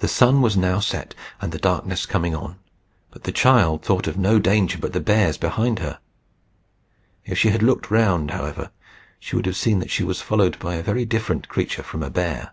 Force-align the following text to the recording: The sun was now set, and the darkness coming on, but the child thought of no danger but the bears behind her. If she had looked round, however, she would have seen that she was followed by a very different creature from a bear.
The 0.00 0.08
sun 0.08 0.42
was 0.42 0.58
now 0.58 0.78
set, 0.78 1.14
and 1.40 1.50
the 1.50 1.58
darkness 1.58 2.04
coming 2.04 2.34
on, 2.34 2.58
but 3.10 3.24
the 3.24 3.32
child 3.32 3.82
thought 3.82 4.06
of 4.06 4.18
no 4.18 4.38
danger 4.38 4.76
but 4.76 4.92
the 4.92 5.00
bears 5.00 5.38
behind 5.38 5.78
her. 5.78 6.00
If 7.24 7.38
she 7.38 7.48
had 7.48 7.62
looked 7.62 7.90
round, 7.90 8.32
however, 8.32 8.72
she 9.18 9.34
would 9.34 9.46
have 9.46 9.56
seen 9.56 9.78
that 9.78 9.90
she 9.90 10.04
was 10.04 10.20
followed 10.20 10.58
by 10.58 10.74
a 10.74 10.82
very 10.82 11.06
different 11.06 11.48
creature 11.48 11.82
from 11.82 12.02
a 12.02 12.10
bear. 12.10 12.52